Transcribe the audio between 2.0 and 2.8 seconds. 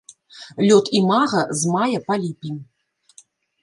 па ліпень.